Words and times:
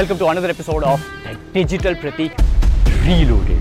Welcome 0.00 0.18
to 0.20 0.28
another 0.28 0.48
episode 0.48 0.82
of 0.82 0.98
the 1.24 1.34
Digital 1.52 1.94
Pratik 1.94 2.32
Reloaded. 3.06 3.60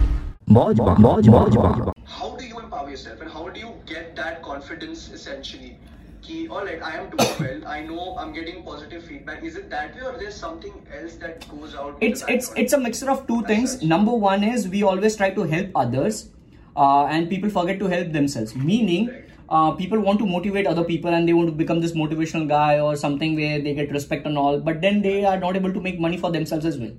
How 2.05 2.29
do 2.37 2.45
you 2.45 2.59
empower 2.59 2.89
yourself 2.89 3.19
and 3.19 3.29
how 3.29 3.49
do 3.49 3.59
you 3.59 3.73
get 3.85 4.15
that 4.15 4.41
confidence 4.41 5.11
essentially? 5.11 5.77
Ki, 6.21 6.47
all 6.47 6.63
right, 6.63 6.81
I 6.81 6.95
am 6.95 7.09
doing 7.09 7.29
well. 7.41 7.67
I 7.67 7.81
know 7.81 8.15
I'm 8.17 8.31
getting 8.31 8.63
positive 8.63 9.03
feedback. 9.03 9.43
Is 9.43 9.57
it 9.57 9.69
that 9.69 9.93
way 9.95 10.01
or 10.03 10.17
there's 10.17 10.33
something 10.33 10.71
else 10.97 11.15
that 11.15 11.45
goes 11.49 11.75
out? 11.75 11.97
It's 11.99 12.23
it's 12.29 12.53
it's 12.55 12.71
a 12.71 12.79
mixture 12.79 13.11
of 13.11 13.27
two 13.27 13.41
things. 13.43 13.83
Number 13.83 14.13
one 14.13 14.45
is 14.45 14.69
we 14.69 14.83
always 14.83 15.17
try 15.17 15.31
to 15.31 15.43
help 15.43 15.67
others, 15.75 16.29
uh, 16.77 17.03
and 17.07 17.29
people 17.29 17.49
forget 17.49 17.79
to 17.79 17.87
help 17.87 18.13
themselves. 18.13 18.55
Meaning, 18.55 19.07
right 19.09 19.25
uh, 19.49 19.71
people 19.71 19.99
want 19.99 20.19
to 20.19 20.25
motivate 20.27 20.67
other 20.67 20.83
people 20.83 21.11
and 21.11 21.27
they 21.27 21.33
want 21.33 21.47
to 21.47 21.51
become 21.51 21.79
this 21.81 21.93
motivational 21.93 22.47
guy 22.47 22.79
or 22.79 22.95
something 22.95 23.35
where 23.35 23.59
they 23.59 23.73
get 23.73 23.91
respect 23.91 24.25
and 24.27 24.37
all 24.37 24.59
but 24.59 24.81
then 24.81 25.01
they 25.01 25.25
are 25.25 25.39
not 25.39 25.55
able 25.55 25.73
to 25.73 25.81
make 25.81 25.99
money 25.99 26.17
for 26.17 26.31
themselves 26.31 26.65
as 26.65 26.77
well. 26.77 26.91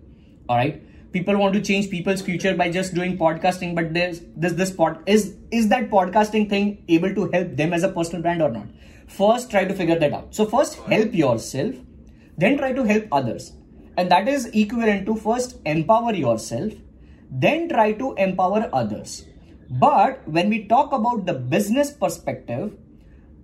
All 0.48 0.56
right? 0.56 0.82
People 1.12 1.36
want 1.36 1.54
to 1.54 1.60
change 1.60 1.90
people's 1.90 2.22
future 2.22 2.56
by 2.56 2.70
just 2.70 2.94
doing 2.94 3.16
podcasting 3.16 3.74
but 3.76 3.94
there's 3.94 4.20
this 4.36 4.52
this 4.54 4.72
pod 4.72 4.98
is 5.06 5.36
is 5.52 5.68
that 5.68 5.90
podcasting 5.90 6.48
thing 6.48 6.84
able 6.88 7.14
to 7.14 7.30
help 7.32 7.56
them 7.56 7.72
as 7.72 7.84
a 7.84 7.88
personal 7.88 8.22
brand 8.22 8.42
or 8.42 8.50
not? 8.50 8.66
First 9.06 9.50
try 9.50 9.64
to 9.64 9.74
figure 9.74 9.98
that 9.98 10.12
out. 10.12 10.34
So 10.34 10.44
first 10.44 10.74
help 10.94 11.14
yourself 11.14 11.74
then 12.36 12.58
try 12.58 12.72
to 12.72 12.84
help 12.84 13.06
others. 13.12 13.52
And 13.96 14.10
that 14.10 14.28
is 14.28 14.46
equivalent 14.46 15.06
to 15.06 15.14
first 15.14 15.58
empower 15.66 16.14
yourself 16.14 16.72
then 17.30 17.68
try 17.68 17.92
to 17.92 18.14
empower 18.14 18.68
others 18.72 19.24
but 19.70 20.26
when 20.28 20.48
we 20.48 20.66
talk 20.66 20.92
about 20.92 21.26
the 21.26 21.34
business 21.34 21.90
perspective 21.92 22.72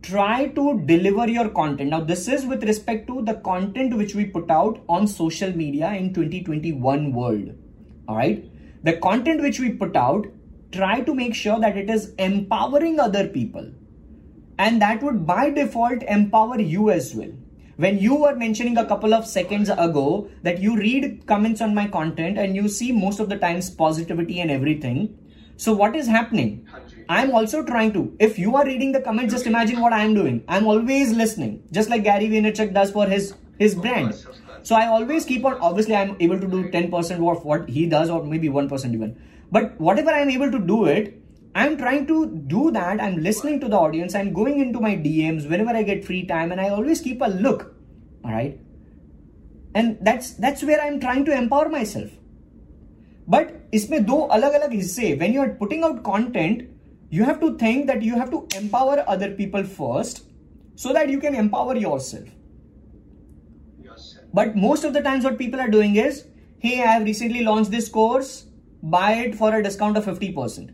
try 0.07 0.47
to 0.49 0.81
deliver 0.87 1.29
your 1.29 1.49
content. 1.49 1.91
Now 1.91 2.01
this 2.01 2.29
is 2.29 2.47
with 2.47 2.63
respect 2.63 3.07
to 3.09 3.23
the 3.23 3.35
content 3.35 3.97
which 3.97 4.15
we 4.15 4.25
put 4.27 4.51
out 4.51 4.83
on 4.89 5.07
social 5.07 5.53
media 5.53 5.93
in 5.95 6.15
2021 6.15 7.13
world. 7.13 7.55
All 8.07 8.17
right? 8.17 8.45
The 8.85 8.95
content 8.99 9.43
which 9.43 9.59
we 9.59 9.71
put 9.71 9.97
out 9.97 10.27
try 10.71 11.01
to 11.01 11.15
make 11.15 11.35
sure 11.35 11.59
that 11.59 11.77
it 11.77 11.91
is 11.91 12.13
empowering 12.19 13.01
other 13.01 13.27
people. 13.29 13.73
And 14.59 14.81
that 14.81 15.03
would 15.03 15.27
by 15.27 15.51
default 15.51 16.03
empower 16.05 16.61
you 16.61 16.91
as 16.91 17.15
well. 17.15 17.33
When 17.77 17.99
you 17.99 18.15
were 18.15 18.35
mentioning 18.35 18.79
a 18.79 18.87
couple 18.87 19.13
of 19.13 19.27
seconds 19.27 19.69
ago 19.69 20.31
that 20.43 20.61
you 20.63 20.77
read 20.77 21.27
comments 21.27 21.61
on 21.61 21.75
my 21.75 21.89
content 21.89 22.39
and 22.39 22.57
you 22.57 22.69
see 22.69 22.91
most 22.91 23.21
of 23.21 23.29
the 23.29 23.37
times 23.37 23.71
positivity 23.71 24.41
and 24.41 24.51
everything 24.51 25.19
so 25.57 25.73
what 25.73 25.97
is 25.97 26.07
happening? 26.07 26.69
I'm 27.09 27.33
also 27.33 27.65
trying 27.65 27.93
to 27.95 28.15
if 28.19 28.39
you 28.39 28.57
are 28.57 28.65
reading 28.65 28.93
the 28.93 29.01
comments 29.01 29.33
just 29.33 29.47
imagine 29.47 29.81
what 29.81 29.93
i'm 29.93 30.15
doing. 30.15 30.43
I'm 30.49 30.67
always 30.67 31.13
listening 31.13 31.63
just 31.73 31.89
like 31.89 32.05
gary 32.05 32.29
vaynerchuk 32.29 32.75
does 32.75 32.91
for 32.91 33.07
his 33.07 33.35
his 33.59 33.75
brand. 33.75 34.11
course, 34.11 34.25
of 34.25 34.47
course. 34.47 34.69
so 34.69 34.77
i 34.77 34.87
always 34.87 35.25
keep 35.25 35.45
on 35.45 35.55
obviously 35.69 35.95
i'm 35.95 36.17
able 36.21 36.41
to 36.41 36.47
do 36.47 36.65
10% 36.71 37.31
of 37.37 37.45
what 37.45 37.71
he 37.71 37.87
does 37.87 38.11
or 38.11 38.25
maybe 38.25 38.49
1% 38.49 38.95
even. 38.95 39.17
But 39.51 39.81
whatever 39.81 40.11
i'm 40.11 40.31
able 40.31 40.51
to 40.51 40.59
do 40.59 40.85
it 40.87 41.23
i'm 41.55 41.79
trying 41.79 42.07
to 42.09 42.27
do 42.55 42.71
that. 42.73 43.01
I'm 43.01 43.17
listening 43.23 43.61
to 43.61 43.69
the 43.69 43.77
audience. 43.77 44.15
I'm 44.15 44.33
going 44.33 44.61
into 44.61 44.81
my 44.81 44.95
dms 44.97 45.49
whenever 45.49 45.71
i 45.71 45.83
get 45.83 46.05
free 46.05 46.27
time 46.27 46.53
and 46.53 46.61
i 46.61 46.69
always 46.69 47.01
keep 47.01 47.21
a 47.23 47.29
look. 47.29 47.75
All 48.25 48.33
right 48.33 48.59
and 49.75 49.99
that's 50.01 50.33
that's 50.45 50.63
where 50.63 50.81
i'm 50.81 50.99
trying 51.01 51.25
to 51.25 51.33
empower 51.33 51.69
myself. 51.69 52.11
But 53.29 53.56
इसमें 53.74 54.04
दो 54.06 54.18
अलग 54.38 54.54
अलग 54.54 54.74
हिस्से 54.74 55.20
when 55.20 55.34
you 55.34 55.42
are 55.42 55.54
putting 55.64 55.84
out 55.84 56.04
content 56.04 56.62
you 57.10 57.24
have 57.24 57.40
to 57.40 57.58
think 57.58 57.88
that 57.88 58.02
you 58.02 58.16
have 58.16 58.32
to 58.32 58.48
empower 58.58 59.04
other 59.08 59.32
people 59.32 59.64
first 59.64 60.24
so 60.76 60.94
that 60.94 61.10
you 61.10 61.20
can 61.20 61.36
empower 61.36 61.76
yourself 61.76 62.28
yourself 63.84 64.22
but 64.34 64.56
most 64.56 64.84
of 64.84 64.94
the 64.94 65.02
times, 65.02 65.24
what 65.24 65.38
people 65.38 65.60
are 65.60 65.68
doing 65.68 65.96
is, 65.96 66.26
hey, 66.60 66.82
I 66.82 66.88
have 66.88 67.04
recently 67.04 67.44
launched 67.44 67.72
this 67.72 67.90
course, 67.90 68.46
buy 68.82 69.14
it 69.14 69.36
for 69.36 69.54
a 69.54 69.62
discount 69.62 69.98
of 69.98 70.06
50%. 70.06 70.70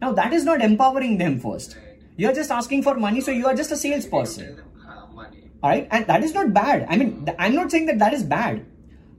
Now, 0.00 0.12
that 0.12 0.32
is 0.32 0.44
not 0.44 0.62
empowering 0.62 1.18
them 1.18 1.38
first. 1.38 1.76
You're 2.16 2.32
just 2.32 2.50
asking 2.50 2.82
for 2.82 2.94
money, 2.94 3.20
so 3.20 3.30
you 3.30 3.46
are 3.46 3.54
just 3.54 3.70
a 3.70 3.74
tell 3.74 3.80
salesperson. 3.80 4.56
them 4.56 4.64
"Ah, 4.86 5.08
money 5.14 5.50
All 5.62 5.70
right, 5.70 5.86
and 5.90 6.06
that 6.06 6.24
is 6.24 6.34
not 6.34 6.52
bad. 6.52 6.86
I 6.88 6.96
mean, 6.96 7.24
th- 7.24 7.36
I'm 7.38 7.54
not 7.54 7.70
saying 7.70 7.86
that 7.86 7.98
that 7.98 8.12
is 8.12 8.22
bad. 8.22 8.64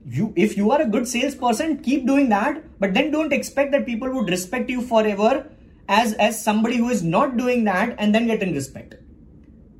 You, 0.08 0.32
if 0.36 0.56
you 0.56 0.70
are 0.70 0.82
a 0.82 0.86
good 0.86 1.08
salesperson, 1.08 1.78
keep 1.78 2.06
doing 2.06 2.28
that, 2.28 2.62
but 2.78 2.92
then 2.92 3.10
don't 3.10 3.32
expect 3.32 3.72
that 3.72 3.86
people 3.86 4.10
would 4.12 4.28
respect 4.28 4.68
you 4.68 4.82
forever 4.82 5.46
as 5.88 6.12
as 6.14 6.42
somebody 6.42 6.76
who 6.76 6.90
is 6.90 7.02
not 7.02 7.38
doing 7.38 7.64
that 7.64 7.94
and 7.98 8.14
then 8.14 8.26
getting 8.26 8.54
respect. 8.54 8.94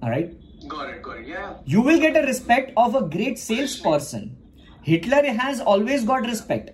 All 0.03 0.11
right 0.11 0.35
got 0.69 0.89
it 0.91 1.03
got 1.03 1.19
it 1.19 1.29
yeah 1.29 1.55
you 1.67 1.83
will 1.83 1.99
get 1.99 2.17
a 2.17 2.23
respect 2.27 2.73
of 2.77 2.95
a 2.95 3.03
great 3.03 3.39
salesperson. 3.39 4.37
Hitler 4.83 5.23
has 5.33 5.61
always 5.61 6.05
got 6.05 6.27
respect. 6.27 6.71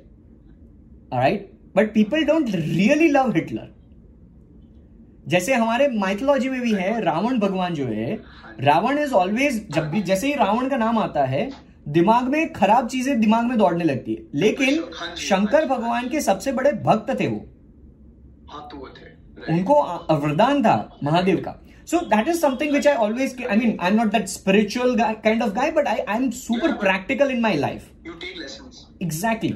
Alright? 1.12 1.52
But 1.74 1.94
people 1.94 2.24
don't 2.24 2.52
really 2.52 3.12
love 3.12 3.34
Hitler. 3.34 3.68
जैसे 5.28 5.54
हमारे 5.54 5.86
mythology 5.88 6.48
में 6.48 6.60
भी 6.60 6.72
है 6.74 7.00
रावण 7.00 7.38
भगवान 7.38 7.74
जो 7.74 7.86
है 7.86 8.14
Ravan 8.60 8.98
is 8.98 9.12
always 9.12 9.60
जब 9.74 9.90
भी 9.90 10.02
जैसे 10.02 10.26
ही 10.26 10.34
रावण 10.34 10.68
का 10.68 10.76
नाम 10.76 10.98
आता 10.98 11.24
है 11.24 11.42
दिमाग 11.87 12.27
में 12.27 12.51
खराब 12.53 12.87
चीज़ें 12.87 13.19
दिमाग 13.19 13.45
में 13.45 13.57
दौड़ने 13.57 13.83
लगती 13.83 14.13
है 14.13 14.39
लेकिन 14.39 14.83
शंकर 15.17 15.65
भगवान 15.67 16.07
के 16.09 16.21
सबसे 16.21 16.51
बड़े 16.51 16.71
भक्त 16.85 17.19
थे 17.19 17.27
वो 17.27 17.45
उनको 19.49 19.73
अवरदान 19.73 20.63
था 20.63 20.75
महादेव 21.03 21.41
का 21.45 21.55
so 21.87 21.99
that 22.07 22.27
is 22.27 22.39
something 22.39 22.71
which 22.73 22.87
I 22.87 22.95
always 22.97 23.35
I 23.41 23.57
mean 23.57 23.77
I 23.81 23.89
am 23.89 23.95
not 23.95 24.11
that 24.11 24.27
spiritual 24.27 24.95
kind 24.99 25.43
of 25.43 25.51
guy 25.53 25.71
but 25.71 25.87
I 25.87 25.99
I 25.99 26.17
am 26.17 26.29
super 26.37 26.71
practical 26.77 27.31
in 27.31 27.41
my 27.41 27.57
life 27.57 27.91
exactly 29.01 29.49